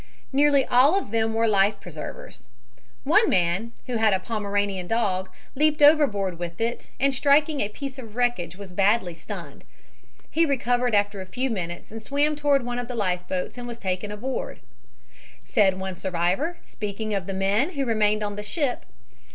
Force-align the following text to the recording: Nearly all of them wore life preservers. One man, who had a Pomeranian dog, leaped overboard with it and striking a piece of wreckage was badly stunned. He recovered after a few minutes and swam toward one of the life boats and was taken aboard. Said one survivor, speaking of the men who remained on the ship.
Nearly 0.33 0.65
all 0.65 0.97
of 0.97 1.11
them 1.11 1.31
wore 1.35 1.47
life 1.47 1.79
preservers. 1.79 2.41
One 3.03 3.29
man, 3.29 3.71
who 3.85 3.97
had 3.97 4.13
a 4.13 4.19
Pomeranian 4.19 4.87
dog, 4.87 5.29
leaped 5.53 5.83
overboard 5.83 6.39
with 6.39 6.59
it 6.59 6.89
and 6.99 7.13
striking 7.13 7.61
a 7.61 7.69
piece 7.69 7.99
of 7.99 8.15
wreckage 8.15 8.57
was 8.57 8.71
badly 8.71 9.13
stunned. 9.13 9.63
He 10.31 10.43
recovered 10.43 10.95
after 10.95 11.21
a 11.21 11.27
few 11.27 11.51
minutes 11.51 11.91
and 11.91 12.01
swam 12.01 12.35
toward 12.35 12.65
one 12.65 12.79
of 12.79 12.87
the 12.87 12.95
life 12.95 13.27
boats 13.29 13.59
and 13.59 13.67
was 13.67 13.77
taken 13.77 14.09
aboard. 14.11 14.59
Said 15.45 15.79
one 15.79 15.95
survivor, 15.97 16.57
speaking 16.63 17.13
of 17.13 17.27
the 17.27 17.33
men 17.35 17.73
who 17.73 17.85
remained 17.85 18.23
on 18.23 18.37
the 18.37 18.41
ship. 18.41 18.85